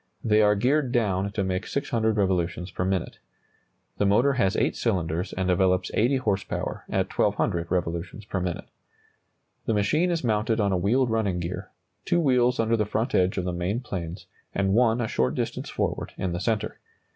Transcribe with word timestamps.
They 0.23 0.41
are 0.41 0.55
geared 0.55 0.91
down 0.91 1.31
to 1.33 1.43
make 1.43 1.67
600 1.67 2.17
revolutions 2.17 2.71
per 2.71 2.83
minute. 2.83 3.19
The 3.99 4.05
motor 4.07 4.33
has 4.33 4.55
8 4.55 4.75
cylinders 4.75 5.31
and 5.31 5.47
develops 5.47 5.91
80 5.93 6.15
horse 6.17 6.43
power 6.43 6.85
at 6.89 7.15
1,200 7.15 7.69
revolutions 7.69 8.25
per 8.25 8.39
minute. 8.39 8.67
The 9.67 9.75
machine 9.75 10.09
is 10.09 10.23
mounted 10.23 10.59
on 10.59 10.71
a 10.71 10.75
wheeled 10.77 11.11
running 11.11 11.39
gear, 11.39 11.69
two 12.03 12.19
wheels 12.19 12.59
under 12.59 12.75
the 12.75 12.83
front 12.87 13.13
edge 13.13 13.37
of 13.37 13.45
the 13.45 13.53
main 13.53 13.79
planes 13.79 14.25
and 14.55 14.73
one 14.73 15.01
a 15.01 15.07
short 15.07 15.35
distance 15.35 15.69
forward 15.69 16.13
in 16.17 16.31
the 16.33 16.39
centre. 16.39 16.79